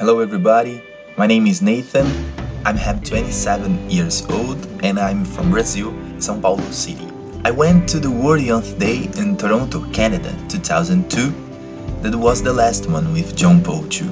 Hello, 0.00 0.20
everybody. 0.20 0.82
My 1.18 1.26
name 1.26 1.46
is 1.46 1.60
Nathan. 1.60 2.06
I'm 2.64 2.78
have 2.78 3.04
27 3.04 3.90
years 3.90 4.24
old 4.30 4.56
and 4.82 4.98
I'm 4.98 5.26
from 5.26 5.50
Brazil, 5.50 5.92
São 6.16 6.40
Paulo 6.40 6.64
City. 6.70 7.06
I 7.44 7.50
went 7.50 7.86
to 7.90 8.00
the 8.00 8.10
World 8.10 8.40
Youth 8.40 8.78
Day 8.78 9.10
in 9.18 9.36
Toronto, 9.36 9.84
Canada, 9.92 10.34
2002. 10.48 11.34
That 12.00 12.14
was 12.14 12.42
the 12.42 12.54
last 12.54 12.88
one 12.88 13.12
with 13.12 13.36
John 13.36 13.62
Paul 13.62 13.84
II. 13.92 14.08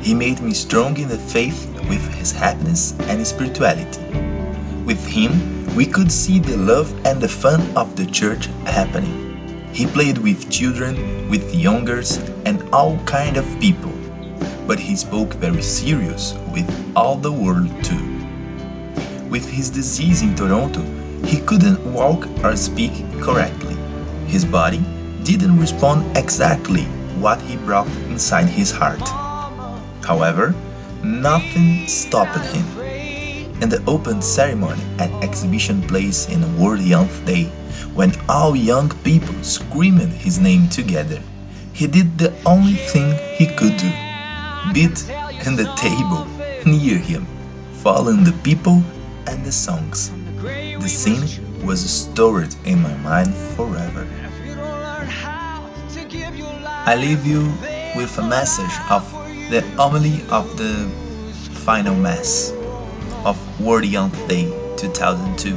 He 0.00 0.14
made 0.14 0.40
me 0.40 0.54
strong 0.54 0.96
in 0.96 1.08
the 1.08 1.18
faith 1.18 1.68
with 1.86 2.02
his 2.14 2.32
happiness 2.32 2.94
and 3.00 3.26
spirituality. 3.26 4.00
With 4.86 5.04
him, 5.06 5.76
we 5.76 5.84
could 5.84 6.10
see 6.10 6.38
the 6.38 6.56
love 6.56 6.88
and 7.04 7.20
the 7.20 7.28
fun 7.28 7.60
of 7.76 7.94
the 7.94 8.06
church 8.06 8.46
happening. 8.64 9.68
He 9.74 9.84
played 9.84 10.16
with 10.16 10.50
children, 10.50 11.28
with 11.28 11.54
youngers, 11.54 12.16
and 12.46 12.62
all 12.72 12.96
kind 13.04 13.36
of 13.36 13.44
people 13.60 13.92
but 14.66 14.78
he 14.78 14.96
spoke 14.96 15.34
very 15.34 15.62
serious 15.62 16.34
with 16.52 16.68
all 16.96 17.16
the 17.16 17.32
world 17.32 17.70
too. 17.84 18.04
With 19.28 19.48
his 19.48 19.70
disease 19.70 20.22
in 20.22 20.34
Toronto, 20.34 20.82
he 21.24 21.40
couldn't 21.40 21.92
walk 21.92 22.26
or 22.42 22.56
speak 22.56 22.92
correctly. 23.20 23.76
His 24.26 24.44
body 24.44 24.82
didn't 25.22 25.58
respond 25.58 26.16
exactly 26.16 26.84
what 27.20 27.40
he 27.42 27.56
brought 27.56 27.88
inside 28.08 28.46
his 28.46 28.70
heart. 28.70 29.06
However, 30.04 30.54
nothing 31.02 31.86
stopped 31.86 32.38
him. 32.54 32.64
In 33.60 33.68
the 33.68 33.82
open 33.86 34.20
ceremony 34.20 34.82
at 34.98 35.24
Exhibition 35.24 35.82
Place 35.82 36.28
in 36.28 36.58
World 36.58 36.80
Youth 36.80 37.24
Day, 37.24 37.44
when 37.94 38.12
all 38.28 38.56
young 38.56 38.90
people 39.04 39.34
screamed 39.42 40.12
his 40.12 40.38
name 40.38 40.68
together, 40.68 41.20
he 41.72 41.86
did 41.86 42.18
the 42.18 42.32
only 42.44 42.74
thing 42.74 43.18
he 43.36 43.46
could 43.46 43.76
do 43.76 44.03
beat 44.74 45.08
in 45.46 45.54
the 45.54 45.72
table 45.76 46.26
near 46.66 46.98
him, 46.98 47.24
following 47.84 48.24
the 48.24 48.36
people 48.42 48.82
and 49.28 49.44
the 49.46 49.52
songs. 49.52 50.10
The 50.42 50.88
scene 50.88 51.64
was 51.64 51.78
stored 51.88 52.52
in 52.64 52.82
my 52.82 52.94
mind 52.96 53.32
forever. 53.54 54.04
I 56.90 56.96
leave 56.96 57.24
you 57.24 57.52
with 57.94 58.18
a 58.18 58.26
message 58.26 58.76
of 58.90 59.08
the 59.48 59.60
homily 59.76 60.20
of 60.28 60.58
the 60.58 60.90
final 61.64 61.94
Mass 61.94 62.52
of 63.24 63.38
World 63.60 63.84
Youth 63.84 64.28
Day 64.28 64.50
2002. 64.76 65.56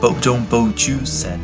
Pope 0.00 0.20
John 0.20 0.46
Paul 0.46 0.68
II 0.68 1.04
said, 1.04 1.40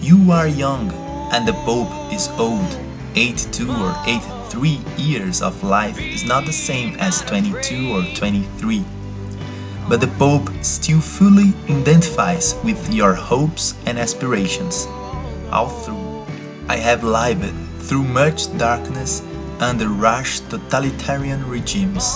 You 0.00 0.30
are 0.30 0.46
young 0.46 0.92
and 1.32 1.48
the 1.48 1.52
Pope 1.66 2.12
is 2.12 2.28
old. 2.38 2.70
82 3.14 3.70
or 3.70 3.96
83 4.06 4.80
years 4.98 5.42
of 5.42 5.64
life 5.64 5.98
is 5.98 6.24
not 6.24 6.44
the 6.44 6.52
same 6.52 6.96
as 6.96 7.22
22 7.22 7.92
or 7.92 8.04
23. 8.14 8.84
But 9.88 10.00
the 10.00 10.06
Pope 10.06 10.50
still 10.62 11.00
fully 11.00 11.54
identifies 11.70 12.54
with 12.62 12.92
your 12.92 13.14
hopes 13.14 13.74
and 13.86 13.98
aspirations. 13.98 14.86
All 15.50 15.68
through, 15.68 16.26
I 16.68 16.76
have 16.76 17.02
lived 17.02 17.54
through 17.82 18.04
much 18.04 18.56
darkness 18.58 19.22
under 19.58 19.88
rash 19.88 20.40
totalitarian 20.40 21.48
regimes. 21.48 22.14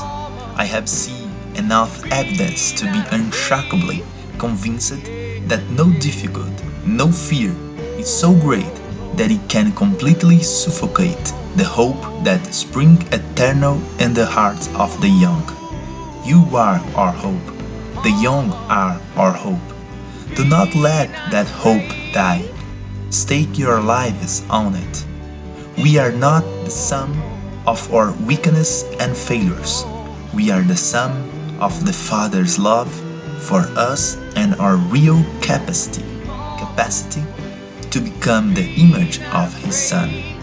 I 0.54 0.64
have 0.64 0.88
seen 0.88 1.30
enough 1.54 2.04
evidence 2.12 2.72
to 2.80 2.84
be 2.84 3.02
unshakably 3.16 4.04
convinced 4.38 5.04
that 5.48 5.70
no 5.70 5.90
difficulty, 5.90 6.64
no 6.84 7.10
fear 7.10 7.54
is 7.98 8.12
so 8.12 8.34
great 8.34 8.81
that 9.16 9.30
it 9.30 9.48
can 9.48 9.72
completely 9.72 10.40
suffocate 10.40 11.32
the 11.56 11.64
hope 11.64 12.24
that 12.24 12.54
springs 12.54 13.04
eternal 13.12 13.80
in 13.98 14.14
the 14.14 14.26
hearts 14.26 14.68
of 14.74 15.00
the 15.00 15.08
young. 15.08 15.44
You 16.24 16.56
are 16.56 16.80
our 16.96 17.12
hope. 17.12 17.46
The 18.02 18.10
young 18.10 18.50
are 18.70 19.00
our 19.16 19.32
hope. 19.32 19.68
Do 20.34 20.44
not 20.44 20.74
let 20.74 21.10
that 21.30 21.46
hope 21.46 21.88
die. 22.14 22.48
Stake 23.10 23.58
your 23.58 23.80
lives 23.80 24.42
on 24.48 24.74
it. 24.76 25.04
We 25.76 25.98
are 25.98 26.12
not 26.12 26.42
the 26.64 26.70
sum 26.70 27.12
of 27.66 27.92
our 27.92 28.12
weakness 28.12 28.84
and 28.98 29.16
failures. 29.16 29.84
We 30.32 30.50
are 30.50 30.62
the 30.62 30.76
sum 30.76 31.60
of 31.60 31.84
the 31.84 31.92
Father's 31.92 32.58
love 32.58 32.92
for 33.40 33.60
us 33.76 34.16
and 34.36 34.54
our 34.56 34.76
real 34.76 35.22
capacity, 35.42 36.02
capacity 36.58 37.22
to 37.92 38.00
become 38.00 38.54
the 38.54 38.64
image 38.80 39.20
of 39.20 39.52
His 39.62 39.76
Son. 39.76 40.41